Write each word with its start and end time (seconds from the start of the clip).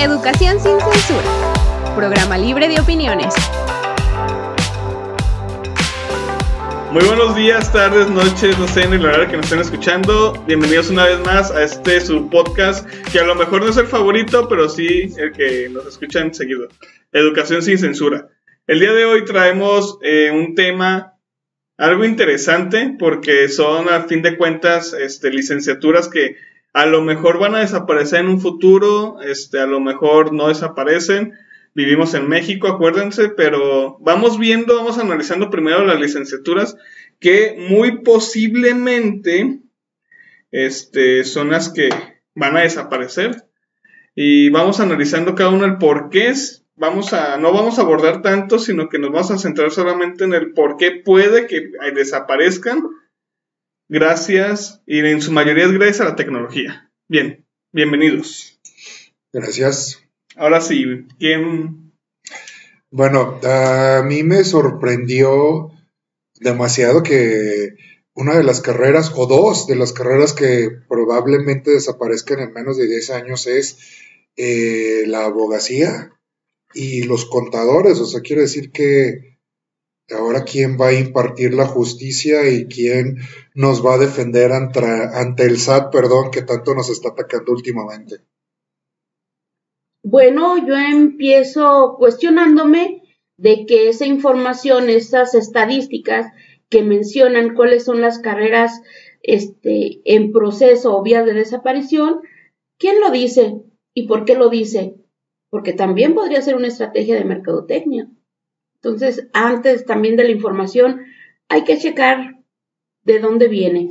Educación 0.00 0.58
sin 0.58 0.80
censura. 0.80 1.94
Programa 1.94 2.38
libre 2.38 2.70
de 2.70 2.80
opiniones. 2.80 3.34
Muy 6.90 7.04
buenos 7.04 7.36
días, 7.36 7.70
tardes, 7.70 8.08
noches, 8.08 8.58
no 8.58 8.66
sé 8.66 8.84
en 8.84 8.94
el 8.94 9.04
horario 9.04 9.28
que 9.28 9.36
nos 9.36 9.44
estén 9.44 9.60
escuchando. 9.60 10.42
Bienvenidos 10.46 10.88
una 10.88 11.04
vez 11.04 11.20
más 11.20 11.50
a 11.50 11.62
este 11.64 12.00
su 12.00 12.30
podcast, 12.30 12.88
que 13.12 13.20
a 13.20 13.24
lo 13.24 13.34
mejor 13.34 13.60
no 13.60 13.68
es 13.68 13.76
el 13.76 13.88
favorito, 13.88 14.48
pero 14.48 14.70
sí 14.70 15.12
el 15.18 15.32
que 15.32 15.68
nos 15.68 15.84
escuchan 15.84 16.32
seguido. 16.32 16.68
Educación 17.12 17.60
sin 17.60 17.76
censura. 17.76 18.26
El 18.66 18.80
día 18.80 18.94
de 18.94 19.04
hoy 19.04 19.26
traemos 19.26 19.98
eh, 20.00 20.30
un 20.32 20.54
tema 20.54 21.18
algo 21.76 22.06
interesante 22.06 22.96
porque 22.98 23.50
son 23.50 23.90
a 23.90 24.04
fin 24.04 24.22
de 24.22 24.38
cuentas 24.38 24.94
este, 24.94 25.30
licenciaturas 25.30 26.08
que 26.08 26.36
a 26.72 26.86
lo 26.86 27.02
mejor 27.02 27.38
van 27.38 27.54
a 27.54 27.60
desaparecer 27.60 28.20
en 28.20 28.28
un 28.28 28.40
futuro, 28.40 29.20
este, 29.22 29.58
a 29.58 29.66
lo 29.66 29.80
mejor 29.80 30.32
no 30.32 30.48
desaparecen. 30.48 31.34
Vivimos 31.74 32.14
en 32.14 32.28
México, 32.28 32.68
acuérdense, 32.68 33.28
pero 33.28 33.96
vamos 34.00 34.38
viendo, 34.38 34.76
vamos 34.76 34.98
analizando 34.98 35.50
primero 35.50 35.84
las 35.84 36.00
licenciaturas 36.00 36.76
que 37.18 37.56
muy 37.68 38.02
posiblemente 38.02 39.60
este, 40.50 41.24
son 41.24 41.50
las 41.50 41.68
que 41.70 41.90
van 42.34 42.56
a 42.56 42.62
desaparecer. 42.62 43.44
Y 44.14 44.50
vamos 44.50 44.80
analizando 44.80 45.34
cada 45.34 45.50
uno 45.50 45.64
el 45.64 45.78
por 45.78 46.10
qué 46.10 46.28
es. 46.28 46.64
Vamos 46.76 47.12
a, 47.12 47.36
no 47.36 47.52
vamos 47.52 47.78
a 47.78 47.82
abordar 47.82 48.22
tanto, 48.22 48.58
sino 48.58 48.88
que 48.88 48.98
nos 48.98 49.12
vamos 49.12 49.30
a 49.30 49.38
centrar 49.38 49.70
solamente 49.70 50.24
en 50.24 50.34
el 50.34 50.52
por 50.52 50.76
qué 50.76 50.92
puede 50.92 51.46
que 51.46 51.70
desaparezcan 51.94 52.82
gracias, 53.90 54.82
y 54.86 55.00
en 55.00 55.20
su 55.20 55.32
mayoría 55.32 55.66
es 55.66 55.72
gracias 55.72 56.00
a 56.00 56.10
la 56.10 56.16
tecnología. 56.16 56.90
Bien, 57.08 57.44
bienvenidos. 57.72 58.60
Gracias. 59.32 60.00
Ahora 60.36 60.60
sí, 60.60 61.06
¿quién? 61.18 61.92
Bueno, 62.90 63.40
a 63.42 64.02
mí 64.06 64.22
me 64.22 64.44
sorprendió 64.44 65.72
demasiado 66.36 67.02
que 67.02 67.74
una 68.14 68.36
de 68.36 68.44
las 68.44 68.60
carreras, 68.60 69.12
o 69.16 69.26
dos 69.26 69.66
de 69.66 69.74
las 69.74 69.92
carreras 69.92 70.34
que 70.34 70.70
probablemente 70.88 71.72
desaparezcan 71.72 72.38
en 72.38 72.52
menos 72.52 72.76
de 72.76 72.86
10 72.86 73.10
años 73.10 73.46
es 73.48 73.78
eh, 74.36 75.02
la 75.06 75.24
abogacía 75.24 76.12
y 76.74 77.02
los 77.02 77.26
contadores. 77.26 77.98
O 77.98 78.06
sea, 78.06 78.20
quiere 78.20 78.42
decir 78.42 78.70
que 78.70 79.39
ahora 80.14 80.44
quién 80.44 80.76
va 80.80 80.88
a 80.88 80.92
impartir 80.92 81.54
la 81.54 81.66
justicia 81.66 82.48
y 82.48 82.66
quién 82.66 83.18
nos 83.54 83.84
va 83.84 83.94
a 83.94 83.98
defender 83.98 84.52
ante, 84.52 85.44
el 85.44 85.58
SAT, 85.58 85.92
perdón, 85.92 86.30
que 86.30 86.42
tanto 86.42 86.74
nos 86.74 86.90
está 86.90 87.10
atacando 87.10 87.52
últimamente. 87.52 88.20
Bueno, 90.02 90.56
yo 90.66 90.76
empiezo 90.76 91.96
cuestionándome 91.98 93.02
de 93.36 93.66
que 93.66 93.88
esa 93.88 94.06
información, 94.06 94.88
esas 94.88 95.34
estadísticas 95.34 96.32
que 96.68 96.82
mencionan 96.82 97.54
cuáles 97.54 97.84
son 97.84 98.00
las 98.00 98.18
carreras 98.18 98.82
este, 99.22 100.00
en 100.04 100.32
proceso 100.32 100.96
o 100.96 101.02
vía 101.02 101.22
de 101.22 101.34
desaparición, 101.34 102.20
¿quién 102.78 103.00
lo 103.00 103.10
dice 103.10 103.60
y 103.94 104.06
por 104.06 104.24
qué 104.24 104.34
lo 104.34 104.48
dice? 104.48 104.94
Porque 105.50 105.72
también 105.72 106.14
podría 106.14 106.40
ser 106.42 106.56
una 106.56 106.68
estrategia 106.68 107.16
de 107.16 107.24
mercadotecnia. 107.24 108.08
Entonces, 108.82 109.28
antes 109.32 109.84
también 109.84 110.16
de 110.16 110.24
la 110.24 110.30
información, 110.30 111.02
hay 111.48 111.64
que 111.64 111.78
checar 111.78 112.36
de 113.02 113.18
dónde 113.18 113.48
viene. 113.48 113.90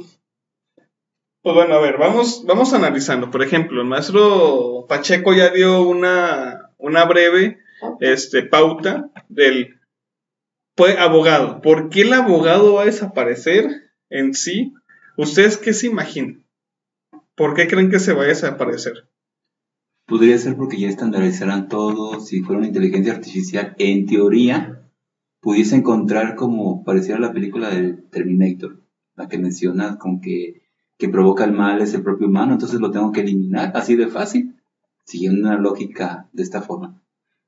Pues 1.41 1.55
bueno, 1.55 1.75
a 1.75 1.79
ver, 1.79 1.97
vamos, 1.97 2.43
vamos 2.45 2.73
analizando. 2.73 3.31
Por 3.31 3.43
ejemplo, 3.43 3.81
el 3.81 3.87
maestro 3.87 4.85
Pacheco 4.89 5.33
ya 5.33 5.49
dio 5.49 5.81
una, 5.81 6.71
una 6.77 7.05
breve 7.05 7.59
este, 7.99 8.43
pauta 8.43 9.11
del 9.29 9.79
pues, 10.75 10.97
abogado. 10.97 11.61
¿Por 11.61 11.89
qué 11.89 12.01
el 12.01 12.13
abogado 12.13 12.73
va 12.73 12.81
a 12.81 12.85
desaparecer 12.85 13.91
en 14.09 14.33
sí? 14.33 14.73
¿Ustedes 15.17 15.57
qué 15.57 15.73
se 15.73 15.88
imaginan? 15.88 16.45
¿Por 17.35 17.53
qué 17.53 17.67
creen 17.67 17.89
que 17.89 17.99
se 17.99 18.13
va 18.13 18.23
a 18.23 18.28
desaparecer? 18.28 19.07
Podría 20.07 20.38
ser 20.38 20.55
porque 20.55 20.79
ya 20.79 20.89
estandarizaran 20.89 21.69
todo, 21.69 22.19
si 22.19 22.41
fuera 22.41 22.59
una 22.59 22.67
inteligencia 22.67 23.13
artificial, 23.13 23.75
en 23.78 24.07
teoría, 24.07 24.78
pudiese 25.39 25.75
encontrar 25.75 26.35
como 26.35 26.83
pareciera 26.83 27.19
la 27.19 27.33
película 27.33 27.69
de 27.69 27.94
Terminator, 27.94 28.81
la 29.16 29.27
que 29.27 29.38
mencionas 29.38 29.97
con 29.97 30.22
que, 30.22 30.61
que 30.97 31.09
provoca 31.09 31.45
el 31.45 31.51
mal 31.51 31.81
es 31.81 31.94
el 31.94 32.03
propio 32.03 32.27
humano, 32.27 32.53
entonces 32.53 32.79
lo 32.79 32.91
tengo 32.91 33.11
que 33.11 33.22
eliminar, 33.22 33.72
así 33.75 33.95
de 33.95 34.07
fácil, 34.07 34.55
siguiendo 35.05 35.47
una 35.47 35.57
lógica 35.57 36.29
de 36.33 36.44
esta 36.44 36.61
forma. 36.61 37.01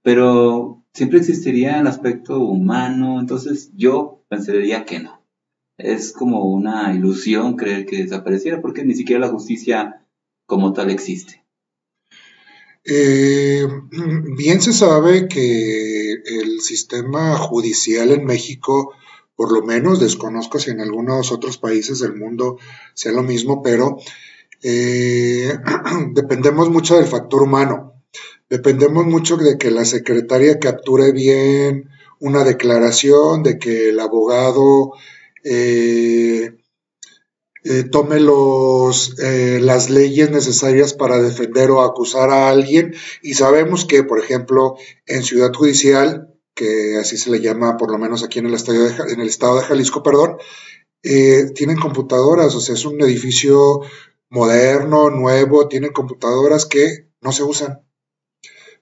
Pero 0.03 0.83
siempre 0.93 1.19
existiría 1.19 1.79
el 1.79 1.87
aspecto 1.87 2.39
humano, 2.39 3.19
entonces 3.19 3.71
yo 3.75 4.23
pensaría 4.29 4.85
que 4.85 4.99
no. 4.99 5.21
Es 5.77 6.11
como 6.11 6.45
una 6.45 6.93
ilusión 6.93 7.55
creer 7.55 7.85
que 7.85 8.03
desapareciera, 8.03 8.61
porque 8.61 8.83
ni 8.83 8.93
siquiera 8.93 9.25
la 9.25 9.31
justicia 9.31 10.05
como 10.45 10.73
tal 10.73 10.89
existe. 10.89 11.43
Eh, 12.83 13.67
bien 14.37 14.61
se 14.61 14.73
sabe 14.73 15.27
que 15.27 16.10
el 16.25 16.61
sistema 16.61 17.37
judicial 17.37 18.11
en 18.11 18.25
México, 18.25 18.93
por 19.35 19.51
lo 19.51 19.63
menos 19.63 19.99
desconozco 19.99 20.59
si 20.59 20.71
en 20.71 20.81
algunos 20.81 21.31
otros 21.31 21.57
países 21.57 21.99
del 21.99 22.15
mundo 22.15 22.57
sea 22.93 23.11
lo 23.11 23.23
mismo, 23.23 23.61
pero 23.61 23.97
eh, 24.63 25.57
dependemos 26.13 26.69
mucho 26.69 26.95
del 26.95 27.05
factor 27.07 27.43
humano. 27.43 27.93
Dependemos 28.49 29.05
mucho 29.05 29.37
de 29.37 29.57
que 29.57 29.71
la 29.71 29.85
secretaria 29.85 30.59
capture 30.59 31.11
bien 31.11 31.89
una 32.19 32.43
declaración, 32.43 33.43
de 33.43 33.57
que 33.57 33.89
el 33.89 33.99
abogado 33.99 34.91
eh, 35.43 36.60
eh, 37.63 37.83
tome 37.83 38.19
los, 38.19 39.15
las 39.19 39.89
leyes 39.89 40.31
necesarias 40.31 40.93
para 40.93 41.21
defender 41.21 41.71
o 41.71 41.81
acusar 41.81 42.29
a 42.29 42.49
alguien. 42.49 42.95
Y 43.21 43.35
sabemos 43.35 43.85
que, 43.85 44.03
por 44.03 44.19
ejemplo, 44.19 44.75
en 45.05 45.23
Ciudad 45.23 45.53
Judicial, 45.53 46.31
que 46.55 46.97
así 46.97 47.17
se 47.17 47.31
le 47.31 47.39
llama 47.39 47.77
por 47.77 47.91
lo 47.91 47.97
menos 47.97 48.23
aquí 48.23 48.39
en 48.39 48.47
el, 48.47 48.53
estadio 48.53 48.87
en 49.07 49.19
el 49.19 49.27
estado 49.27 49.57
de 49.57 49.63
Jalisco, 49.63 50.03
perdón, 50.03 50.37
eh, 51.03 51.51
tienen 51.55 51.77
computadoras, 51.77 52.53
o 52.55 52.59
sea, 52.59 52.75
es 52.75 52.85
un 52.85 53.01
edificio 53.01 53.81
moderno, 54.29 55.09
nuevo, 55.09 55.67
tienen 55.67 55.91
computadoras 55.91 56.65
que 56.65 57.09
no 57.21 57.31
se 57.31 57.43
usan, 57.43 57.81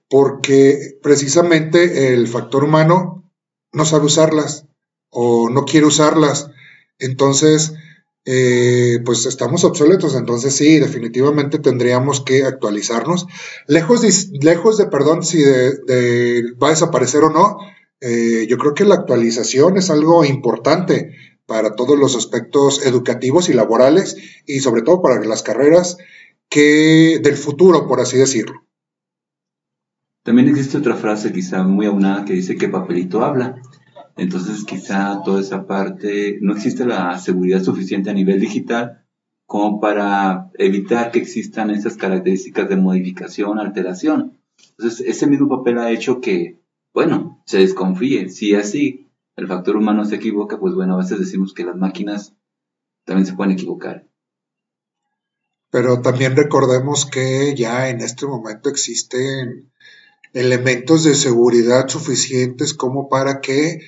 porque 0.08 0.98
precisamente 1.02 2.12
el 2.12 2.28
factor 2.28 2.64
humano 2.64 3.30
no 3.72 3.84
sabe 3.84 4.06
usarlas 4.06 4.66
o 5.08 5.48
no 5.50 5.64
quiere 5.64 5.86
usarlas. 5.86 6.50
Entonces, 6.98 7.72
eh, 8.24 8.98
pues 9.04 9.26
estamos 9.26 9.64
obsoletos. 9.64 10.14
Entonces 10.14 10.54
sí, 10.54 10.78
definitivamente 10.78 11.58
tendríamos 11.58 12.20
que 12.20 12.44
actualizarnos. 12.44 13.26
Lejos 13.66 14.02
de, 14.02 14.12
lejos 14.42 14.78
de 14.78 14.86
perdón, 14.86 15.22
si 15.22 15.42
de, 15.42 16.42
va 16.62 16.68
a 16.68 16.70
desaparecer 16.70 17.22
o 17.24 17.30
no, 17.30 17.58
eh, 18.00 18.46
yo 18.48 18.56
creo 18.58 18.74
que 18.74 18.84
la 18.84 18.94
actualización 18.94 19.76
es 19.76 19.90
algo 19.90 20.24
importante 20.24 21.14
para 21.46 21.74
todos 21.74 21.98
los 21.98 22.16
aspectos 22.16 22.86
educativos 22.86 23.48
y 23.48 23.54
laborales 23.54 24.16
y 24.46 24.60
sobre 24.60 24.82
todo 24.82 25.02
para 25.02 25.22
las 25.24 25.42
carreras 25.42 25.96
que 26.48 27.20
del 27.22 27.36
futuro, 27.36 27.88
por 27.88 28.00
así 28.00 28.16
decirlo. 28.16 28.66
También 30.22 30.48
existe 30.48 30.76
otra 30.76 30.96
frase 30.96 31.32
quizá 31.32 31.62
muy 31.62 31.86
aunada 31.86 32.24
que 32.24 32.34
dice 32.34 32.56
que 32.56 32.68
papelito 32.68 33.24
habla. 33.24 33.60
Entonces 34.20 34.64
quizá 34.64 35.22
toda 35.24 35.40
esa 35.40 35.66
parte, 35.66 36.36
no 36.42 36.52
existe 36.52 36.84
la 36.84 37.18
seguridad 37.18 37.62
suficiente 37.62 38.10
a 38.10 38.12
nivel 38.12 38.38
digital 38.38 39.06
como 39.46 39.80
para 39.80 40.50
evitar 40.58 41.10
que 41.10 41.20
existan 41.20 41.70
esas 41.70 41.96
características 41.96 42.68
de 42.68 42.76
modificación, 42.76 43.58
alteración. 43.58 44.38
Entonces 44.76 45.06
ese 45.08 45.26
mismo 45.26 45.48
papel 45.48 45.78
ha 45.78 45.90
hecho 45.90 46.20
que, 46.20 46.60
bueno, 46.92 47.42
se 47.46 47.60
desconfíe. 47.60 48.28
Si 48.28 48.54
así 48.54 49.10
el 49.36 49.48
factor 49.48 49.76
humano 49.76 50.04
se 50.04 50.16
equivoca, 50.16 50.60
pues 50.60 50.74
bueno, 50.74 50.96
a 50.96 50.98
veces 50.98 51.18
decimos 51.18 51.54
que 51.54 51.64
las 51.64 51.76
máquinas 51.76 52.36
también 53.06 53.24
se 53.24 53.32
pueden 53.32 53.54
equivocar. 53.54 54.06
Pero 55.70 56.02
también 56.02 56.36
recordemos 56.36 57.06
que 57.06 57.54
ya 57.56 57.88
en 57.88 58.02
este 58.02 58.26
momento 58.26 58.68
existen 58.68 59.72
elementos 60.34 61.04
de 61.04 61.14
seguridad 61.14 61.88
suficientes 61.88 62.74
como 62.74 63.08
para 63.08 63.40
que 63.40 63.80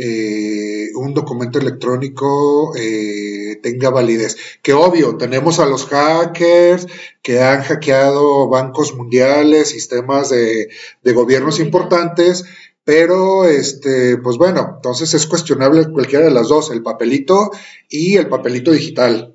eh, 0.00 0.90
un 0.94 1.12
documento 1.12 1.58
electrónico 1.58 2.72
eh, 2.76 3.58
tenga 3.62 3.90
validez. 3.90 4.36
Que 4.62 4.72
obvio, 4.72 5.16
tenemos 5.16 5.58
a 5.58 5.66
los 5.66 5.86
hackers 5.86 6.86
que 7.20 7.40
han 7.40 7.62
hackeado 7.62 8.48
bancos 8.48 8.94
mundiales, 8.94 9.70
sistemas 9.70 10.30
de, 10.30 10.68
gobiernos 11.12 11.58
importantes, 11.58 12.44
pero 12.84 13.44
este, 13.44 14.18
pues 14.18 14.36
bueno, 14.36 14.74
entonces 14.76 15.14
es 15.14 15.26
cuestionable 15.26 15.90
cualquiera 15.90 16.26
de 16.26 16.30
las 16.30 16.48
dos, 16.48 16.70
el 16.70 16.82
papelito 16.82 17.50
y 17.88 18.16
el 18.16 18.28
papelito 18.28 18.70
digital. 18.70 19.34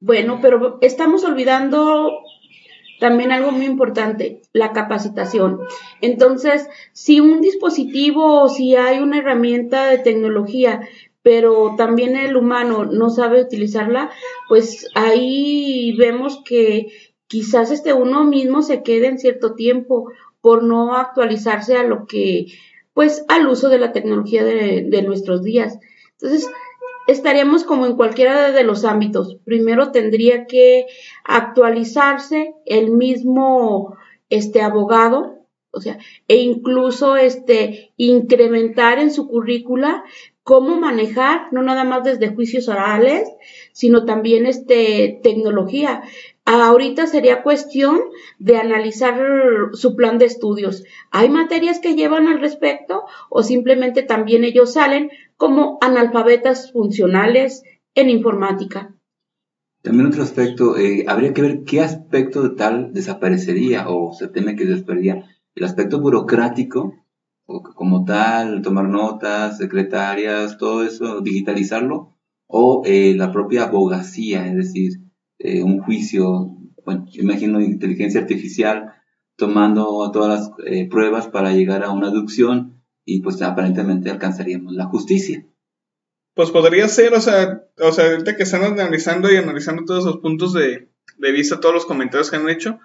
Bueno, 0.00 0.38
pero 0.40 0.78
estamos 0.80 1.24
olvidando 1.24 2.08
también 2.98 3.32
algo 3.32 3.52
muy 3.52 3.66
importante, 3.66 4.42
la 4.52 4.72
capacitación. 4.72 5.60
Entonces, 6.00 6.68
si 6.92 7.20
un 7.20 7.40
dispositivo 7.40 8.42
o 8.42 8.48
si 8.48 8.76
hay 8.76 8.98
una 8.98 9.18
herramienta 9.18 9.86
de 9.86 9.98
tecnología, 9.98 10.80
pero 11.22 11.74
también 11.76 12.16
el 12.16 12.36
humano 12.36 12.84
no 12.84 13.10
sabe 13.10 13.42
utilizarla, 13.42 14.10
pues 14.48 14.88
ahí 14.94 15.94
vemos 15.98 16.42
que 16.44 16.88
quizás 17.26 17.70
este 17.70 17.92
uno 17.92 18.24
mismo 18.24 18.62
se 18.62 18.82
quede 18.82 19.08
en 19.08 19.18
cierto 19.18 19.54
tiempo 19.54 20.10
por 20.40 20.62
no 20.62 20.94
actualizarse 20.94 21.76
a 21.76 21.82
lo 21.82 22.06
que, 22.06 22.46
pues, 22.94 23.24
al 23.28 23.46
uso 23.48 23.68
de 23.68 23.78
la 23.78 23.92
tecnología 23.92 24.44
de, 24.44 24.86
de 24.88 25.02
nuestros 25.02 25.42
días. 25.42 25.78
Entonces, 26.12 26.48
estaríamos 27.08 27.64
como 27.64 27.86
en 27.86 27.96
cualquiera 27.96 28.52
de 28.52 28.62
los 28.62 28.84
ámbitos. 28.84 29.38
Primero 29.44 29.90
tendría 29.90 30.46
que 30.46 30.86
actualizarse 31.24 32.54
el 32.66 32.92
mismo 32.92 33.96
este 34.28 34.60
abogado, 34.60 35.38
o 35.70 35.80
sea, 35.80 35.98
e 36.28 36.36
incluso 36.36 37.16
este 37.16 37.92
incrementar 37.96 38.98
en 38.98 39.10
su 39.10 39.26
currícula 39.26 40.04
cómo 40.42 40.78
manejar, 40.78 41.52
no 41.52 41.62
nada 41.62 41.84
más 41.84 42.04
desde 42.04 42.34
juicios 42.34 42.68
orales, 42.68 43.28
sino 43.72 44.04
también 44.04 44.46
este 44.46 45.18
tecnología. 45.22 46.02
Ahorita 46.50 47.06
sería 47.06 47.42
cuestión 47.42 48.00
de 48.38 48.56
analizar 48.56 49.20
su 49.74 49.94
plan 49.94 50.16
de 50.16 50.24
estudios. 50.24 50.82
¿Hay 51.10 51.28
materias 51.28 51.78
que 51.78 51.94
llevan 51.94 52.26
al 52.26 52.40
respecto 52.40 53.04
o 53.28 53.42
simplemente 53.42 54.02
también 54.02 54.44
ellos 54.44 54.72
salen 54.72 55.10
como 55.36 55.76
analfabetas 55.82 56.72
funcionales 56.72 57.64
en 57.94 58.08
informática? 58.08 58.94
También 59.82 60.06
otro 60.06 60.22
aspecto, 60.22 60.78
eh, 60.78 61.04
habría 61.06 61.34
que 61.34 61.42
ver 61.42 61.64
qué 61.64 61.82
aspecto 61.82 62.42
de 62.42 62.56
tal 62.56 62.94
desaparecería 62.94 63.90
o 63.90 64.14
se 64.14 64.28
teme 64.28 64.56
que 64.56 64.64
desaparecería. 64.64 65.26
El 65.54 65.64
aspecto 65.64 66.00
burocrático, 66.00 66.94
o 67.44 67.62
como 67.62 68.06
tal, 68.06 68.62
tomar 68.62 68.88
notas, 68.88 69.58
secretarias, 69.58 70.56
todo 70.56 70.82
eso, 70.82 71.20
digitalizarlo, 71.20 72.16
o 72.46 72.84
eh, 72.86 73.12
la 73.14 73.32
propia 73.32 73.64
abogacía, 73.64 74.46
es 74.46 74.56
decir, 74.56 75.07
eh, 75.38 75.62
un 75.62 75.80
juicio, 75.80 76.56
imagino 77.12 77.60
inteligencia 77.60 78.20
artificial 78.20 78.92
tomando 79.36 80.10
todas 80.12 80.40
las 80.40 80.50
eh, 80.66 80.88
pruebas 80.88 81.28
para 81.28 81.52
llegar 81.52 81.84
a 81.84 81.90
una 81.90 82.08
aducción 82.08 82.82
y 83.04 83.20
pues 83.22 83.40
aparentemente 83.40 84.10
alcanzaríamos 84.10 84.74
la 84.74 84.86
justicia. 84.86 85.46
Pues 86.34 86.50
podría 86.50 86.88
ser, 86.88 87.14
o 87.14 87.20
sea, 87.20 87.62
o 87.78 87.92
sea, 87.92 88.10
ahorita 88.10 88.36
que 88.36 88.42
están 88.42 88.64
analizando 88.64 89.32
y 89.32 89.36
analizando 89.36 89.84
todos 89.84 90.04
esos 90.04 90.18
puntos 90.18 90.52
de, 90.52 90.88
de 91.18 91.32
vista, 91.32 91.60
todos 91.60 91.74
los 91.74 91.86
comentarios 91.86 92.30
que 92.30 92.36
han 92.36 92.48
hecho, 92.48 92.78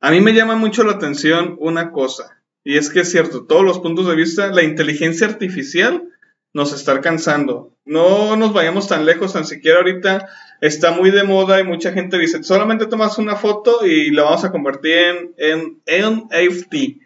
a 0.00 0.10
mí 0.10 0.20
me 0.20 0.34
llama 0.34 0.56
mucho 0.56 0.84
la 0.84 0.92
atención 0.92 1.56
una 1.60 1.92
cosa, 1.92 2.42
y 2.64 2.76
es 2.76 2.90
que 2.90 3.00
es 3.00 3.10
cierto, 3.10 3.46
todos 3.46 3.64
los 3.64 3.80
puntos 3.80 4.06
de 4.06 4.14
vista, 4.14 4.52
la 4.52 4.62
inteligencia 4.62 5.26
artificial 5.26 6.11
nos 6.54 6.72
está 6.72 6.92
alcanzando. 6.92 7.74
No 7.84 8.36
nos 8.36 8.52
vayamos 8.52 8.88
tan 8.88 9.06
lejos, 9.06 9.32
tan 9.32 9.44
siquiera 9.44 9.78
ahorita 9.78 10.28
está 10.60 10.92
muy 10.92 11.10
de 11.10 11.24
moda 11.24 11.60
y 11.60 11.64
mucha 11.64 11.92
gente 11.92 12.18
dice, 12.18 12.42
solamente 12.44 12.86
tomas 12.86 13.18
una 13.18 13.36
foto 13.36 13.84
y 13.84 14.10
la 14.10 14.22
vamos 14.22 14.44
a 14.44 14.52
convertir 14.52 14.92
en, 15.36 15.80
en 15.86 16.28
NFT. 16.28 17.02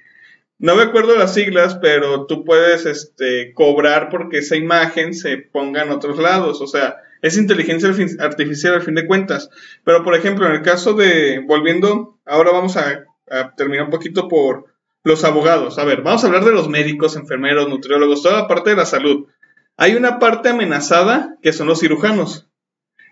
No 0.58 0.74
me 0.74 0.82
acuerdo 0.82 1.16
las 1.16 1.34
siglas, 1.34 1.76
pero 1.80 2.26
tú 2.26 2.44
puedes 2.44 2.86
este, 2.86 3.52
cobrar 3.52 4.08
porque 4.10 4.38
esa 4.38 4.56
imagen 4.56 5.14
se 5.14 5.38
ponga 5.38 5.82
en 5.82 5.90
otros 5.90 6.18
lados. 6.18 6.60
O 6.60 6.66
sea, 6.66 6.96
es 7.22 7.36
inteligencia 7.36 7.90
artificial 8.20 8.74
al 8.74 8.82
fin 8.82 8.94
de 8.94 9.06
cuentas. 9.06 9.50
Pero, 9.84 10.02
por 10.02 10.14
ejemplo, 10.14 10.46
en 10.46 10.52
el 10.52 10.62
caso 10.62 10.94
de, 10.94 11.42
volviendo, 11.46 12.18
ahora 12.24 12.52
vamos 12.52 12.76
a, 12.76 13.04
a 13.30 13.54
terminar 13.54 13.84
un 13.84 13.90
poquito 13.90 14.28
por 14.28 14.66
los 15.02 15.24
abogados. 15.24 15.78
A 15.78 15.84
ver, 15.84 16.02
vamos 16.02 16.24
a 16.24 16.26
hablar 16.26 16.44
de 16.44 16.52
los 16.52 16.68
médicos, 16.68 17.16
enfermeros, 17.16 17.68
nutriólogos, 17.68 18.22
toda 18.22 18.42
la 18.42 18.48
parte 18.48 18.70
de 18.70 18.76
la 18.76 18.86
salud. 18.86 19.26
Hay 19.76 19.94
una 19.94 20.18
parte 20.18 20.48
amenazada 20.48 21.36
que 21.42 21.52
son 21.52 21.66
los 21.66 21.80
cirujanos. 21.80 22.48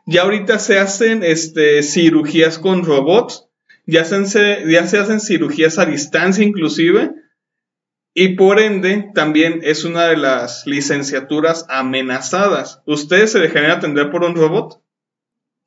Ya 0.07 0.23
ahorita 0.23 0.59
se 0.59 0.79
hacen 0.79 1.23
este, 1.23 1.83
cirugías 1.83 2.59
con 2.59 2.85
robots, 2.85 3.49
ya 3.87 4.05
se, 4.05 4.65
ya 4.71 4.87
se 4.87 4.99
hacen 4.99 5.21
cirugías 5.21 5.79
a 5.79 5.87
distancia 5.87 6.45
inclusive, 6.45 7.15
y 8.15 8.37
por 8.37 8.61
ende 8.61 9.11
también 9.13 9.61
es 9.63 9.85
una 9.85 10.07
de 10.07 10.17
las 10.17 10.67
licenciaturas 10.67 11.67
amenazadas. 11.69 12.81
¿Ustedes 12.87 13.33
se 13.33 13.41
dejarían 13.41 13.73
atender 13.73 14.11
por 14.11 14.23
un 14.23 14.37
robot? 14.37 14.81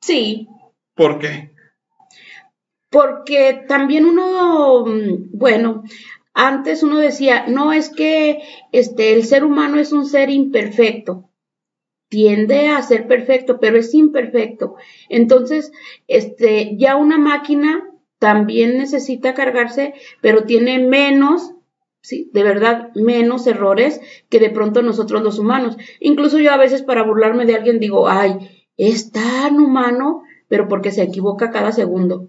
Sí. 0.00 0.48
¿Por 0.94 1.18
qué? 1.18 1.52
Porque 2.88 3.64
también 3.68 4.06
uno, 4.06 4.86
mm, 4.86 5.36
bueno, 5.36 5.84
antes 6.38 6.82
uno 6.82 6.98
decía, 6.98 7.46
no 7.48 7.72
es 7.72 7.90
que 7.90 8.40
este, 8.72 9.12
el 9.12 9.24
ser 9.24 9.44
humano 9.44 9.78
es 9.78 9.92
un 9.92 10.06
ser 10.06 10.30
imperfecto 10.30 11.28
tiende 12.08 12.68
a 12.68 12.82
ser 12.82 13.06
perfecto, 13.06 13.58
pero 13.60 13.78
es 13.78 13.94
imperfecto. 13.94 14.76
Entonces, 15.08 15.72
este, 16.06 16.76
ya 16.76 16.96
una 16.96 17.18
máquina 17.18 17.84
también 18.18 18.78
necesita 18.78 19.34
cargarse, 19.34 19.94
pero 20.20 20.44
tiene 20.44 20.78
menos, 20.78 21.52
sí, 22.00 22.30
de 22.32 22.42
verdad, 22.42 22.90
menos 22.94 23.46
errores 23.46 24.00
que 24.28 24.40
de 24.40 24.50
pronto 24.50 24.82
nosotros 24.82 25.22
los 25.22 25.38
humanos. 25.38 25.76
Incluso 26.00 26.38
yo 26.38 26.50
a 26.50 26.56
veces 26.56 26.82
para 26.82 27.02
burlarme 27.02 27.46
de 27.46 27.54
alguien 27.54 27.78
digo, 27.78 28.08
ay, 28.08 28.64
es 28.76 29.12
tan 29.12 29.60
humano, 29.60 30.22
pero 30.48 30.66
porque 30.68 30.90
se 30.90 31.02
equivoca 31.02 31.50
cada 31.50 31.72
segundo. 31.72 32.28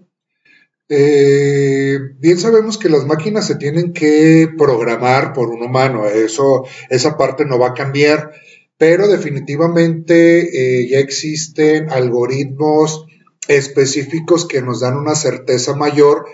Eh, 0.90 1.98
bien 2.18 2.36
sabemos 2.36 2.76
que 2.76 2.88
las 2.88 3.06
máquinas 3.06 3.46
se 3.46 3.54
tienen 3.54 3.92
que 3.92 4.48
programar 4.58 5.32
por 5.32 5.48
un 5.48 5.62
humano, 5.62 6.06
eso, 6.06 6.64
esa 6.90 7.16
parte 7.16 7.46
no 7.46 7.58
va 7.58 7.68
a 7.68 7.74
cambiar 7.74 8.32
pero 8.80 9.08
definitivamente 9.08 10.80
eh, 10.80 10.88
ya 10.88 11.00
existen 11.00 11.90
algoritmos 11.90 13.04
específicos 13.46 14.46
que 14.46 14.62
nos 14.62 14.80
dan 14.80 14.96
una 14.96 15.14
certeza 15.14 15.76
mayor 15.76 16.24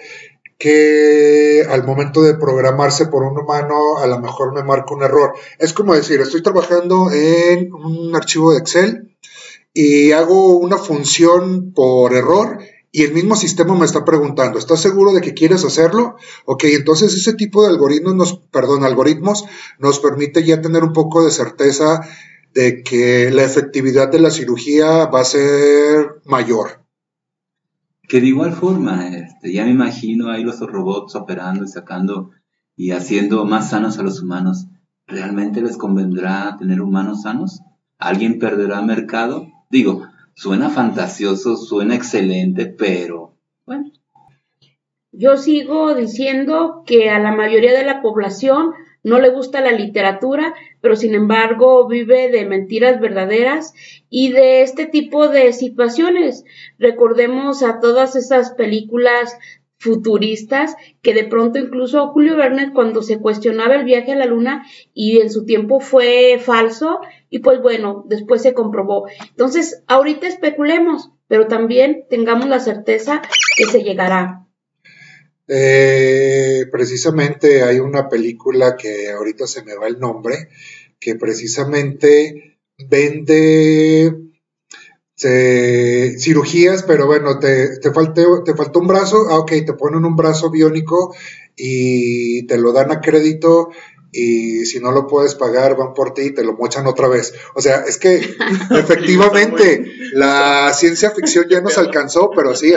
que 0.56 1.67
al 1.69 1.85
momento 1.85 2.23
de 2.23 2.35
programarse 2.35 3.06
por 3.06 3.25
un 3.25 3.37
humano 3.37 3.99
a 3.99 4.06
lo 4.06 4.20
mejor 4.20 4.55
me 4.55 4.62
marca 4.62 4.94
un 4.94 5.03
error. 5.03 5.32
Es 5.58 5.73
como 5.73 5.97
decir, 5.97 6.20
estoy 6.20 6.41
trabajando 6.41 7.11
en 7.11 7.75
un 7.75 8.14
archivo 8.14 8.53
de 8.53 8.58
Excel 8.58 9.17
y 9.75 10.12
hago 10.12 10.56
una 10.56 10.79
función 10.79 11.73
por 11.73 12.14
error 12.14 12.61
y 12.96 13.02
el 13.02 13.12
mismo 13.12 13.37
sistema 13.37 13.75
me 13.75 13.84
está 13.84 14.06
preguntando, 14.06 14.58
¿estás 14.58 14.81
seguro 14.81 15.12
de 15.12 15.20
que 15.20 15.34
quieres 15.34 15.62
hacerlo? 15.67 16.17
Ok, 16.46 16.65
entonces 16.65 17.15
ese 17.15 17.34
tipo 17.34 17.62
de 17.62 17.69
algoritmos 17.69 18.15
nos, 18.15 18.38
perdón, 18.50 18.84
algoritmos 18.84 19.44
nos 19.79 19.98
permite 19.98 20.43
ya 20.44 20.62
tener 20.62 20.82
un 20.82 20.94
poco 20.94 21.22
de 21.22 21.31
certeza 21.31 22.00
de 22.55 22.82
que 22.82 23.31
la 23.31 23.44
efectividad 23.44 24.10
de 24.10 24.20
la 24.20 24.31
cirugía 24.31 25.05
va 25.05 25.20
a 25.20 25.24
ser 25.24 26.22
mayor. 26.24 26.86
Que 28.08 28.22
de 28.22 28.29
igual 28.29 28.55
forma, 28.55 29.08
este, 29.08 29.53
ya 29.53 29.67
me 29.67 29.72
imagino 29.72 30.31
ahí 30.31 30.43
los 30.43 30.58
robots 30.60 31.17
operando 31.17 31.65
y 31.65 31.69
sacando 31.69 32.31
y 32.76 32.93
haciendo 32.93 33.44
más 33.44 33.69
sanos 33.69 33.98
a 33.98 34.05
los 34.05 34.22
humanos. 34.22 34.69
¿Realmente 35.06 35.60
les 35.60 35.76
convendrá 35.76 36.56
tener 36.58 36.81
humanos 36.81 37.24
sanos? 37.24 37.60
¿Alguien 37.98 38.38
perderá 38.38 38.81
mercado? 38.81 39.48
Digo, 39.69 40.06
suena 40.36 40.69
fantasioso, 40.69 41.56
suena 41.56 41.96
excelente, 41.96 42.66
pero 42.66 43.34
bueno. 43.64 43.90
Yo 45.10 45.38
sigo 45.38 45.94
diciendo 45.94 46.82
que 46.86 47.08
a 47.08 47.19
la 47.19 47.32
mayoría 47.32 47.72
de 47.72 47.84
la 47.84 48.02
población 48.02 48.72
no 49.02 49.19
le 49.19 49.31
gusta 49.31 49.62
la 49.62 49.72
literatura, 49.72 50.55
pero 50.82 50.94
sin 50.94 51.14
embargo 51.14 51.88
vive 51.88 52.28
de 52.31 52.44
mentiras 52.44 53.00
verdaderas 53.00 53.72
y 54.10 54.31
de 54.31 54.62
este 54.62 54.84
tipo 54.84 55.28
de 55.28 55.52
situaciones. 55.55 56.44
Recordemos 56.78 57.62
a 57.62 57.81
todas 57.81 58.14
esas 58.14 58.50
películas 58.52 59.38
futuristas 59.78 60.74
que 61.02 61.14
de 61.14 61.24
pronto 61.24 61.58
incluso 61.58 62.08
Julio 62.08 62.36
Verne 62.36 62.72
cuando 62.72 63.02
se 63.02 63.20
cuestionaba 63.20 63.74
el 63.74 63.84
viaje 63.84 64.12
a 64.12 64.16
la 64.16 64.26
luna 64.26 64.66
y 64.93 65.20
en 65.20 65.31
su 65.31 65.44
tiempo 65.44 65.81
fue 65.81 66.38
falso 66.38 67.00
y 67.30 67.40
pues 67.40 67.60
bueno, 67.60 68.04
después 68.08 68.42
se 68.42 68.54
comprobó. 68.54 69.06
Entonces, 69.30 69.82
ahorita 69.86 70.26
especulemos, 70.26 71.10
pero 71.28 71.46
también 71.46 72.06
tengamos 72.08 72.48
la 72.48 72.60
certeza 72.60 73.22
que 73.56 73.64
se 73.64 73.82
llegará. 73.82 74.46
Eh, 75.48 76.66
precisamente 76.72 77.62
hay 77.62 77.78
una 77.78 78.08
película 78.08 78.76
que 78.76 79.10
ahorita 79.10 79.46
se 79.46 79.62
me 79.62 79.76
va 79.76 79.86
el 79.86 79.98
nombre, 79.98 80.48
que 80.98 81.14
precisamente 81.14 82.58
vende 82.88 84.26
cirugías, 86.18 86.82
pero 86.82 87.06
bueno, 87.06 87.38
te, 87.38 87.78
te, 87.78 87.90
te 87.90 88.54
faltó 88.54 88.80
un 88.80 88.86
brazo, 88.86 89.26
ah, 89.30 89.38
ok, 89.38 89.50
te 89.64 89.72
ponen 89.72 90.04
un 90.04 90.14
brazo 90.14 90.50
biónico 90.50 91.14
y 91.56 92.46
te 92.46 92.58
lo 92.58 92.72
dan 92.72 92.90
a 92.90 93.00
crédito 93.00 93.70
y 94.17 94.65
si 94.65 94.81
no 94.81 94.93
lo 94.93 95.06
puedes 95.06 95.35
pagar 95.35 95.77
van 95.77 95.93
por 95.93 96.15
ti 96.15 96.23
y 96.23 96.35
te 96.35 96.43
lo 96.43 96.55
mochan 96.55 96.87
otra 96.87 97.06
vez. 97.06 97.35
O 97.55 97.61
sea, 97.61 97.85
es 97.87 97.99
que 97.99 98.17
efectivamente 98.70 99.85
la 100.13 100.73
ciencia 100.73 101.11
ficción 101.11 101.46
ya 101.51 101.61
nos 101.61 101.77
alcanzó, 101.77 102.31
pero 102.35 102.56
sí, 102.56 102.73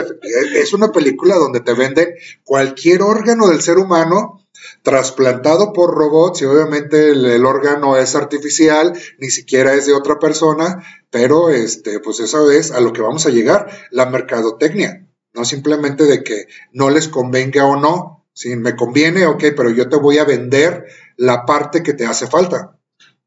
es 0.54 0.72
una 0.74 0.92
película 0.92 1.36
donde 1.36 1.60
te 1.60 1.72
venden 1.72 2.10
cualquier 2.44 3.02
órgano 3.02 3.48
del 3.48 3.62
ser 3.62 3.78
humano 3.78 4.44
trasplantado 4.82 5.72
por 5.72 5.94
robots 5.94 6.42
y 6.42 6.44
obviamente 6.44 7.10
el, 7.10 7.46
órgano 7.46 7.96
es 7.96 8.14
artificial, 8.14 8.92
ni 9.18 9.30
siquiera 9.30 9.74
es 9.74 9.86
de 9.86 9.94
otra 9.94 10.18
persona, 10.18 10.84
pero 11.10 11.48
este, 11.50 12.00
pues 12.00 12.20
eso 12.20 12.50
es 12.50 12.70
a 12.70 12.80
lo 12.80 12.92
que 12.92 13.02
vamos 13.02 13.24
a 13.26 13.30
llegar, 13.30 13.70
la 13.90 14.06
mercadotecnia, 14.06 15.06
no 15.32 15.44
simplemente 15.44 16.04
de 16.04 16.22
que 16.22 16.46
no 16.72 16.90
les 16.90 17.08
convenga 17.08 17.66
o 17.66 17.76
no, 17.80 18.19
si 18.40 18.56
me 18.56 18.74
conviene, 18.74 19.26
ok, 19.26 19.44
pero 19.54 19.68
yo 19.68 19.90
te 19.90 19.96
voy 19.96 20.16
a 20.16 20.24
vender 20.24 20.86
la 21.18 21.44
parte 21.44 21.82
que 21.82 21.92
te 21.92 22.06
hace 22.06 22.26
falta. 22.26 22.78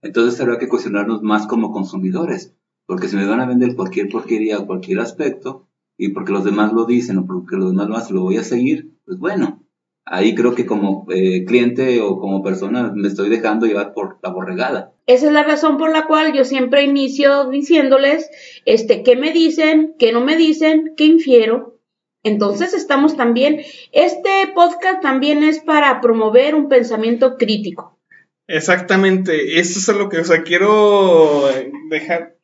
Entonces 0.01 0.41
habrá 0.41 0.58
que 0.58 0.67
cuestionarnos 0.67 1.22
más 1.22 1.46
como 1.46 1.72
consumidores, 1.72 2.55
porque 2.88 3.08
si 3.08 3.15
me 3.15 3.27
van 3.27 3.39
a 3.39 3.46
vender 3.46 3.75
cualquier 3.75 4.10
porquería 4.10 4.58
o 4.58 4.65
cualquier 4.65 5.00
aspecto, 5.01 5.67
y 6.00 6.10
porque 6.10 6.32
los 6.32 6.43
demás 6.43 6.74
lo 6.74 6.86
dicen 6.86 7.20
o 7.20 7.27
porque 7.27 7.58
los 7.58 7.70
demás 7.70 7.89
lo 7.89 7.96
hacen, 7.96 8.15
lo 8.15 8.24
voy 8.24 8.38
a 8.38 8.43
seguir, 8.43 8.89
pues 9.05 9.20
bueno, 9.20 9.63
ahí 10.03 10.34
creo 10.34 10.55
que 10.55 10.65
como 10.65 11.05
eh, 11.12 11.46
cliente 11.46 12.01
o 12.01 12.17
como 12.17 12.41
persona 12.41 12.91
me 12.96 13.08
estoy 13.08 13.29
dejando 13.29 13.67
llevar 13.67 13.93
por 13.93 14.17
la 14.24 14.32
borregada. 14.32 14.93
Esa 15.05 15.27
es 15.27 15.32
la 15.32 15.43
razón 15.43 15.77
por 15.77 15.91
la 15.91 16.08
cual 16.08 16.34
yo 16.34 16.43
siempre 16.43 16.86
inicio 16.86 17.51
diciéndoles, 17.51 18.32
este, 18.65 19.03
qué 19.03 19.15
me 19.15 19.32
dicen, 19.32 19.93
qué 20.00 20.12
no 20.12 20.22
me 20.22 20.38
dicen, 20.38 20.96
qué 20.98 21.05
infiero. 21.05 21.77
Entonces 22.23 22.73
estamos 22.73 23.17
también, 23.17 23.61
este 23.91 24.47
podcast 24.55 25.01
también 25.01 25.43
es 25.43 25.59
para 25.59 25.99
promover 25.99 26.55
un 26.55 26.69
pensamiento 26.69 27.37
crítico. 27.37 27.99
Exactamente, 28.47 29.59
eso 29.59 29.79
es 29.79 29.97
lo 29.97 30.09
que, 30.09 30.19
o 30.19 30.23
sea, 30.23 30.43
quiero 30.43 31.49
dejar, 31.89 32.37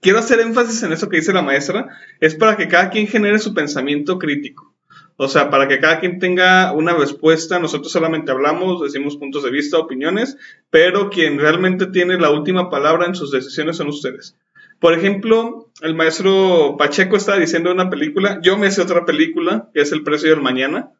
quiero 0.00 0.18
hacer 0.18 0.40
énfasis 0.40 0.82
en 0.82 0.92
eso 0.92 1.08
que 1.08 1.18
dice 1.18 1.32
la 1.32 1.42
maestra, 1.42 1.88
es 2.20 2.34
para 2.34 2.56
que 2.56 2.68
cada 2.68 2.90
quien 2.90 3.06
genere 3.06 3.38
su 3.38 3.54
pensamiento 3.54 4.18
crítico. 4.18 4.76
O 5.18 5.28
sea, 5.28 5.50
para 5.50 5.66
que 5.66 5.80
cada 5.80 5.98
quien 5.98 6.18
tenga 6.18 6.72
una 6.72 6.94
respuesta, 6.94 7.58
nosotros 7.58 7.90
solamente 7.90 8.32
hablamos, 8.32 8.82
decimos 8.82 9.16
puntos 9.16 9.42
de 9.44 9.50
vista, 9.50 9.78
opiniones, 9.78 10.36
pero 10.68 11.08
quien 11.10 11.38
realmente 11.38 11.86
tiene 11.86 12.18
la 12.18 12.30
última 12.30 12.68
palabra 12.70 13.06
en 13.06 13.14
sus 13.14 13.30
decisiones 13.30 13.78
son 13.78 13.88
ustedes. 13.88 14.36
Por 14.78 14.92
ejemplo, 14.92 15.70
el 15.82 15.94
maestro 15.94 16.76
Pacheco 16.78 17.16
está 17.16 17.36
diciendo 17.36 17.72
una 17.72 17.90
película, 17.90 18.40
yo 18.42 18.56
me 18.58 18.68
hice 18.68 18.82
otra 18.82 19.04
película, 19.04 19.70
que 19.72 19.80
es 19.80 19.92
El 19.92 20.02
precio 20.02 20.30
del 20.30 20.42
mañana. 20.42 20.92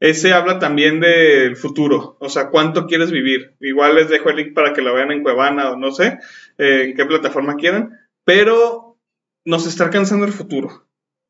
Ese 0.00 0.32
habla 0.32 0.58
también 0.58 0.98
del 1.00 1.56
futuro, 1.56 2.16
o 2.20 2.30
sea, 2.30 2.48
cuánto 2.48 2.86
quieres 2.86 3.10
vivir. 3.10 3.54
Igual 3.60 3.96
les 3.96 4.08
dejo 4.08 4.30
el 4.30 4.36
link 4.36 4.54
para 4.54 4.72
que 4.72 4.80
la 4.80 4.92
vean 4.92 5.12
en 5.12 5.22
Cuevana 5.22 5.70
o 5.70 5.76
no 5.76 5.92
sé, 5.92 6.18
eh, 6.56 6.84
en 6.84 6.94
qué 6.94 7.04
plataforma 7.04 7.56
quieran, 7.56 7.98
pero 8.24 8.98
nos 9.44 9.66
está 9.66 9.84
alcanzando 9.84 10.24
el 10.24 10.32
futuro. 10.32 10.86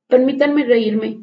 Permítanme 0.07 0.65
reírme. 0.65 1.21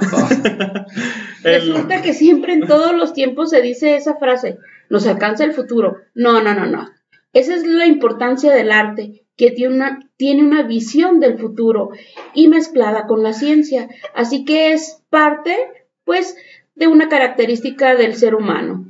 Resulta 1.44 2.02
que 2.02 2.14
siempre 2.14 2.54
en 2.54 2.66
todos 2.66 2.94
los 2.96 3.12
tiempos 3.12 3.50
se 3.50 3.60
dice 3.60 3.94
esa 3.94 4.16
frase, 4.16 4.58
nos 4.88 5.06
alcanza 5.06 5.44
el 5.44 5.52
futuro. 5.52 5.98
No, 6.14 6.42
no, 6.42 6.54
no, 6.54 6.66
no. 6.66 6.88
Esa 7.32 7.54
es 7.54 7.64
la 7.64 7.86
importancia 7.86 8.52
del 8.52 8.72
arte, 8.72 9.24
que 9.40 9.50
tiene 9.52 9.74
una, 9.74 10.10
tiene 10.18 10.44
una 10.44 10.64
visión 10.64 11.18
del 11.18 11.38
futuro 11.38 11.88
y 12.34 12.48
mezclada 12.48 13.06
con 13.06 13.22
la 13.22 13.32
ciencia. 13.32 13.88
Así 14.14 14.44
que 14.44 14.72
es 14.72 15.02
parte, 15.08 15.56
pues, 16.04 16.36
de 16.74 16.88
una 16.88 17.08
característica 17.08 17.96
del 17.96 18.16
ser 18.16 18.34
humano. 18.34 18.84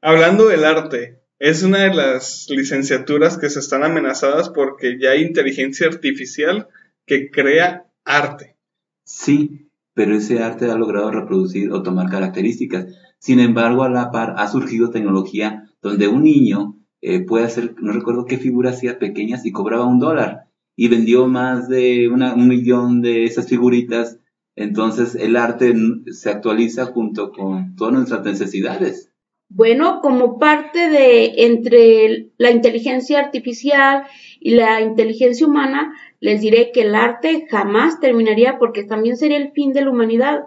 Hablando 0.00 0.46
del 0.46 0.64
arte, 0.64 1.18
es 1.40 1.64
una 1.64 1.80
de 1.80 1.94
las 1.94 2.46
licenciaturas 2.48 3.36
que 3.36 3.50
se 3.50 3.58
están 3.58 3.82
amenazadas 3.82 4.48
porque 4.48 4.96
ya 5.00 5.10
hay 5.10 5.22
inteligencia 5.22 5.88
artificial 5.88 6.68
que 7.04 7.32
crea 7.32 7.86
arte. 8.04 8.54
Sí, 9.02 9.70
pero 9.92 10.14
ese 10.14 10.38
arte 10.38 10.70
ha 10.70 10.76
logrado 10.76 11.10
reproducir 11.10 11.72
o 11.72 11.82
tomar 11.82 12.08
características. 12.08 12.86
Sin 13.18 13.40
embargo, 13.40 13.82
a 13.82 13.90
la 13.90 14.12
par 14.12 14.34
ha 14.36 14.46
surgido 14.46 14.90
tecnología 14.90 15.68
donde 15.82 16.06
un 16.06 16.22
niño 16.22 16.75
eh, 17.02 17.20
puede 17.20 17.44
hacer, 17.44 17.74
no 17.80 17.92
recuerdo 17.92 18.24
qué 18.24 18.38
figura 18.38 18.70
hacía 18.70 18.98
pequeñas 18.98 19.44
y 19.46 19.52
cobraba 19.52 19.86
un 19.86 19.98
dólar 19.98 20.46
y 20.76 20.88
vendió 20.88 21.26
más 21.26 21.68
de 21.68 22.08
un 22.08 22.48
millón 22.48 23.00
de 23.00 23.24
esas 23.24 23.48
figuritas. 23.48 24.18
Entonces 24.54 25.14
el 25.14 25.36
arte 25.36 25.74
se 26.10 26.30
actualiza 26.30 26.86
junto 26.86 27.30
con 27.30 27.76
todas 27.76 27.94
nuestras 27.94 28.24
necesidades. 28.24 29.12
Bueno, 29.48 30.00
como 30.00 30.38
parte 30.38 30.88
de 30.90 31.44
entre 31.44 32.30
la 32.36 32.50
inteligencia 32.50 33.20
artificial 33.20 34.02
y 34.40 34.56
la 34.56 34.80
inteligencia 34.80 35.46
humana, 35.46 35.94
les 36.18 36.40
diré 36.40 36.72
que 36.72 36.82
el 36.82 36.94
arte 36.94 37.46
jamás 37.48 38.00
terminaría 38.00 38.58
porque 38.58 38.82
también 38.82 39.16
sería 39.16 39.36
el 39.36 39.52
fin 39.52 39.72
de 39.72 39.82
la 39.82 39.90
humanidad. 39.90 40.40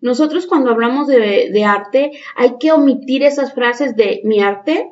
Nosotros 0.00 0.46
cuando 0.46 0.70
hablamos 0.70 1.08
de, 1.08 1.64
arte 1.64 2.12
hay 2.36 2.58
que 2.60 2.72
omitir 2.72 3.24
esas 3.24 3.54
frases 3.54 3.96
de 3.96 4.20
mi 4.24 4.40
arte 4.40 4.90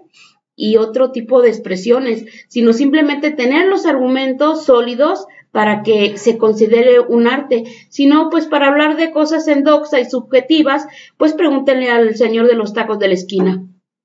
y 0.57 0.77
otro 0.77 1.13
tipo 1.13 1.43
de 1.43 1.49
expresiones, 1.49 2.27
sino 2.49 2.73
simplemente 2.73 3.31
tener 3.31 3.67
los 3.67 3.87
argumentos 3.87 4.65
sólidos 4.65 5.27
para 5.51 5.83
que 5.83 6.17
se 6.17 6.39
considere 6.39 7.01
un 7.01 7.27
arte. 7.27 7.65
Si 7.91 8.07
no, 8.07 8.31
pues 8.31 8.47
para 8.47 8.69
hablar 8.69 8.97
de 8.97 9.13
cosas 9.13 9.47
endoxas 9.49 10.01
y 10.01 10.11
subjetivas, 10.11 10.87
pues 11.17 11.35
pregúntenle 11.35 11.91
al 11.91 12.17
señor 12.17 12.49
de 12.49 12.55
los 12.55 12.73
tacos 12.73 12.99
de 12.99 13.09
la 13.09 13.15
esquina. 13.15 13.63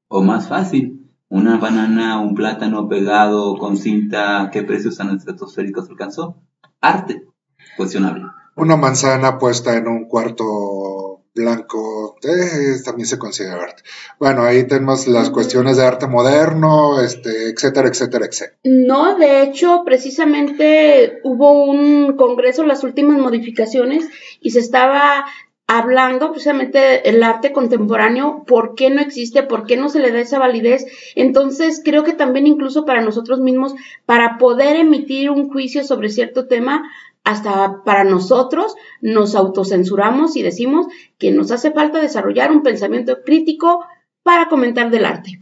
O 0.09 0.21
más 0.21 0.47
fácil, 0.47 1.09
una 1.29 1.57
banana, 1.57 2.19
un 2.19 2.35
plátano 2.35 2.87
pegado 2.87 3.57
con 3.57 3.77
cinta, 3.77 4.49
¿qué 4.51 4.63
precios 4.63 4.99
estratosféricos 4.99 5.89
alcanzó? 5.89 6.37
Arte, 6.81 7.27
cuestionable. 7.75 8.25
Una 8.55 8.75
manzana 8.75 9.37
puesta 9.37 9.75
en 9.77 9.87
un 9.87 10.05
cuarto 10.05 11.06
blanco 11.37 12.17
eh, 12.23 12.81
también 12.83 13.07
se 13.07 13.17
considera 13.17 13.63
arte. 13.63 13.83
Bueno, 14.19 14.43
ahí 14.43 14.65
tenemos 14.65 15.07
las 15.07 15.29
cuestiones 15.29 15.77
de 15.77 15.85
arte 15.85 16.07
moderno, 16.07 16.99
este, 17.01 17.49
etcétera, 17.49 17.87
etcétera, 17.87 18.25
etcétera. 18.25 18.57
No, 18.63 19.17
de 19.17 19.43
hecho, 19.43 19.83
precisamente 19.85 21.19
hubo 21.23 21.63
un 21.65 22.17
congreso, 22.17 22.63
las 22.63 22.83
últimas 22.83 23.17
modificaciones, 23.19 24.05
y 24.41 24.51
se 24.51 24.59
estaba 24.59 25.25
hablando 25.67 26.31
precisamente 26.31 27.01
del 27.03 27.21
arte 27.21 27.51
contemporáneo, 27.51 28.45
por 28.47 28.73
qué 28.75 28.89
no 28.89 29.01
existe, 29.01 29.43
por 29.43 29.65
qué 29.65 29.75
no 29.75 29.89
se 29.89 29.99
le 29.99 30.11
da 30.11 30.21
esa 30.21 30.39
validez. 30.39 30.85
Entonces, 31.15 31.81
creo 31.83 32.05
que 32.05 32.13
también 32.13 32.47
incluso 32.47 32.85
para 32.85 33.01
nosotros 33.01 33.41
mismos, 33.41 33.75
para 34.05 34.37
poder 34.37 34.77
emitir 34.77 35.29
un 35.29 35.49
juicio 35.49 35.83
sobre 35.83 36.07
cierto 36.07 36.47
tema, 36.47 36.89
hasta 37.27 37.83
para 37.83 38.05
nosotros 38.05 38.73
nos 39.01 39.35
autocensuramos 39.35 40.37
y 40.37 40.43
decimos 40.43 40.87
que 41.17 41.31
nos 41.31 41.51
hace 41.51 41.71
falta 41.71 41.99
desarrollar 41.99 42.53
un 42.53 42.63
pensamiento 42.63 43.21
crítico 43.25 43.85
para 44.23 44.47
comentar 44.47 44.89
del 44.89 45.03
arte. 45.03 45.41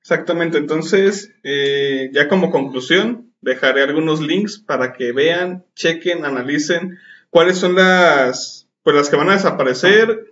Exactamente, 0.00 0.58
entonces, 0.58 1.32
eh, 1.44 2.10
ya 2.12 2.26
como 2.26 2.50
conclusión, 2.50 3.32
dejaré 3.40 3.84
algunos 3.84 4.20
links 4.20 4.58
para 4.58 4.92
que 4.92 5.12
vean, 5.12 5.64
chequen, 5.76 6.24
analicen 6.24 6.98
cuáles 7.30 7.56
son 7.56 7.76
las 7.76 8.68
pues 8.82 8.96
las 8.96 9.08
que 9.08 9.14
van 9.14 9.30
a 9.30 9.34
desaparecer, 9.34 10.26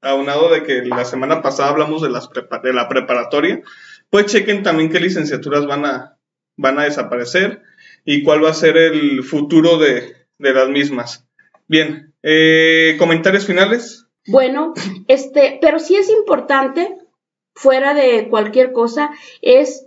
aunado 0.00 0.52
de 0.52 0.62
que 0.62 0.82
la 0.84 1.04
semana 1.04 1.42
pasada 1.42 1.70
hablamos 1.70 2.02
de, 2.02 2.10
las 2.10 2.30
de 2.62 2.72
la 2.72 2.88
preparatoria, 2.88 3.62
pues 4.10 4.26
chequen 4.26 4.62
también 4.62 4.90
qué 4.90 5.00
licenciaturas 5.00 5.66
van 5.66 5.84
a, 5.86 6.18
van 6.56 6.78
a 6.78 6.84
desaparecer 6.84 7.62
y 8.04 8.22
cuál 8.22 8.44
va 8.44 8.50
a 8.50 8.54
ser 8.54 8.76
el 8.76 9.24
futuro 9.24 9.78
de, 9.78 10.25
las 10.38 10.68
mismas. 10.68 11.26
Bien, 11.68 12.14
eh, 12.22 12.96
comentarios 12.98 13.46
finales. 13.46 14.06
Bueno, 14.26 14.74
este, 15.08 15.58
pero 15.60 15.78
sí 15.78 15.96
es 15.96 16.10
importante, 16.10 16.96
fuera 17.54 17.94
de 17.94 18.28
cualquier 18.28 18.72
cosa, 18.72 19.10
es, 19.42 19.86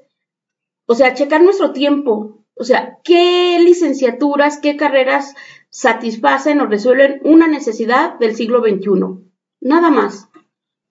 o 0.85 0.95
sea, 0.95 1.13
checar 1.13 1.41
nuestro 1.41 1.71
tiempo, 1.71 2.43
o 2.55 2.63
sea, 2.63 2.97
qué 3.03 3.59
licenciaturas, 3.63 4.59
qué 4.59 4.75
carreras 4.75 5.35
satisfacen 5.69 6.59
o 6.61 6.67
resuelven 6.67 7.21
una 7.23 7.47
necesidad 7.47 8.17
del 8.19 8.35
siglo 8.35 8.61
XXI. 8.61 9.23
Nada 9.61 9.89
más. 9.89 10.29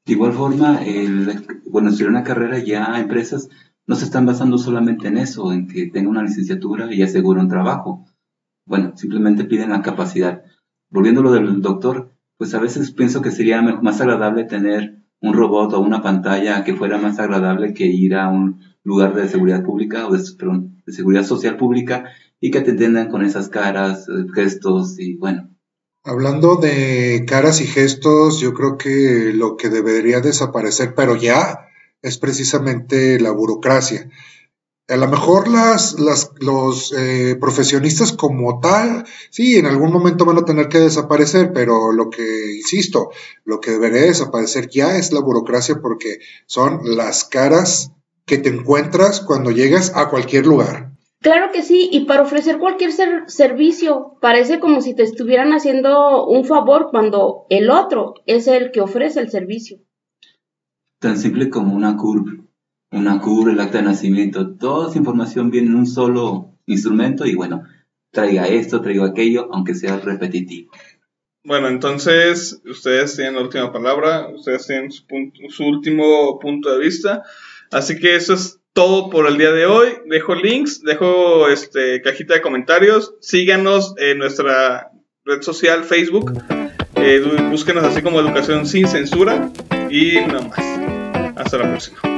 De 0.07 0.13
igual 0.15 0.33
forma, 0.33 0.83
el, 0.85 1.61
bueno, 1.67 1.91
si 1.91 2.05
una 2.05 2.23
carrera 2.23 2.59
ya 2.59 2.99
empresas 2.99 3.51
no 3.87 3.97
se 3.97 4.05
están 4.05 4.27
basando 4.27 4.59
solamente 4.59 5.09
en 5.09 5.19
eso, 5.19 5.53
en 5.53 5.67
que 5.67 5.87
tenga 5.87 6.11
una 6.11 6.23
licenciatura 6.23 6.93
y 6.93 7.03
asegure 7.03 7.41
un 7.41 7.49
trabajo. 7.49 8.07
Bueno, 8.69 8.93
simplemente 8.97 9.45
piden 9.45 9.71
la 9.71 9.83
capacidad. 9.83 10.43
Volviendo 10.91 11.23
a 11.23 11.25
lo 11.25 11.33
del 11.33 11.63
doctor, 11.63 12.13
pues 12.37 12.55
a 12.55 12.61
veces 12.61 12.93
pienso 12.93 13.23
que 13.23 13.31
sería 13.31 13.63
más 13.63 14.01
agradable 14.01 14.45
tener 14.45 15.03
un 15.21 15.33
robot 15.33 15.73
o 15.73 15.81
una 15.81 16.03
pantalla 16.03 16.63
que 16.65 16.77
fuera 16.77 16.99
más 16.99 17.19
agradable 17.19 17.73
que 17.73 17.87
ir 17.87 18.15
a 18.15 18.29
un 18.29 18.61
lugar 18.85 19.15
de 19.15 19.29
seguridad 19.29 19.65
pública 19.65 20.07
o 20.07 20.13
de, 20.13 20.23
perdón, 20.39 20.83
de 20.87 20.93
seguridad 20.93 21.25
social 21.25 21.57
pública 21.57 22.05
y 22.41 22.51
que 22.51 22.61
te 22.61 22.71
entiendan 22.71 23.09
con 23.09 23.25
esas 23.25 23.49
caras, 23.49 24.07
eh, 24.09 24.27
gestos 24.35 24.99
y 25.01 25.17
bueno. 25.17 25.49
Hablando 26.05 26.57
de 26.57 27.25
caras 27.27 27.61
y 27.61 27.67
gestos, 27.67 28.39
yo 28.39 28.55
creo 28.55 28.77
que 28.77 29.33
lo 29.35 29.57
que 29.57 29.69
debería 29.71 30.21
desaparecer, 30.21 30.95
pero 30.95 31.17
ya, 31.17 31.67
es 32.03 32.19
precisamente 32.19 33.19
la 33.19 33.33
burocracia. 33.33 34.09
A 34.91 34.97
lo 34.97 35.07
mejor 35.07 35.49
las, 35.49 36.01
las 36.01 36.33
los 36.41 36.95
eh, 36.97 37.37
profesionistas 37.39 38.13
como 38.13 38.59
tal, 38.61 39.05
sí, 39.31 39.57
en 39.57 39.67
algún 39.67 39.93
momento 39.93 40.25
van 40.25 40.39
a 40.39 40.47
tener 40.47 40.69
que 40.69 40.79
desaparecer, 40.79 41.53
pero 41.53 41.93
lo 41.93 42.09
que, 42.09 42.57
insisto, 42.57 43.11
lo 43.45 43.61
que 43.61 43.73
debería 43.73 44.03
desaparecer 44.03 44.69
ya 44.71 44.97
es 44.97 45.13
la 45.13 45.21
burocracia 45.21 45.81
porque 45.83 46.21
son 46.47 46.81
las 46.97 47.25
caras 47.25 47.93
que 48.25 48.39
te 48.39 48.49
encuentras 48.49 49.21
cuando 49.21 49.51
llegas 49.51 49.93
a 49.95 50.09
cualquier 50.09 50.47
lugar. 50.47 50.93
Claro 51.21 51.51
que 51.53 51.63
sí, 51.63 51.89
y 51.91 52.05
para 52.05 52.23
ofrecer 52.23 52.59
cualquier 52.59 52.93
servicio 53.27 54.17
parece 54.21 54.61
como 54.61 54.81
si 54.81 54.95
te 54.95 55.03
estuvieran 55.03 55.53
haciendo 55.53 56.27
un 56.27 56.45
favor 56.45 56.89
cuando 56.91 57.45
el 57.51 57.71
otro 57.71 58.15
es 58.27 58.47
el 58.47 58.71
que 58.71 58.81
ofrece 58.81 59.19
el 59.21 59.31
servicio. 59.31 59.79
Tan 61.01 61.19
simple 61.19 61.51
como 61.51 61.75
una 61.75 61.97
curva, 61.97 62.33
una 62.91 63.21
curva, 63.21 63.53
el 63.53 63.61
acta 63.61 63.79
de 63.79 63.85
nacimiento, 63.85 64.57
toda 64.57 64.89
esa 64.89 64.99
información 64.99 65.51
viene 65.51 65.69
en 65.69 65.77
un 65.77 65.87
solo 65.87 66.55
instrumento 66.67 67.27
y 67.27 67.35
bueno, 67.35 67.65
traiga 68.11 68.49
esto, 68.49 68.81
traiga 68.81 69.07
aquello, 69.07 69.49
aunque 69.53 69.75
sea 69.75 69.99
repetitivo. 69.99 70.73
Bueno, 71.45 71.69
entonces 71.69 72.61
ustedes 72.65 73.17
tienen 73.17 73.35
la 73.35 73.43
última 73.43 73.73
palabra, 73.73 74.29
ustedes 74.29 74.67
tienen 74.67 74.91
su, 74.91 75.05
su 75.49 75.65
último 75.65 76.39
punto 76.39 76.71
de 76.71 76.79
vista, 76.79 77.23
así 77.71 77.99
que 77.99 78.17
eso 78.17 78.35
es 78.35 78.59
todo 78.79 79.11
por 79.11 79.27
el 79.27 79.39
día 79.39 79.51
de 79.51 79.67
hoy. 79.67 79.89
Dejo 80.07 80.37
links, 80.37 80.83
dejo 80.83 81.49
este 81.49 82.01
cajita 82.01 82.35
de 82.35 82.43
comentarios. 82.43 83.17
Síganos 83.21 83.95
en 83.99 84.19
nuestra 84.19 84.93
red 85.25 85.43
social 85.43 85.83
Facebook. 85.83 86.33
Eh, 86.95 87.21
búsquenos 87.51 87.83
así 87.83 88.03
como 88.03 88.21
Educación 88.21 88.67
sin 88.67 88.87
Censura. 88.87 89.51
Y 89.91 90.21
nada 90.21 90.43
más. 90.43 91.37
Hasta 91.37 91.59
la 91.59 91.71
próxima. 91.71 92.18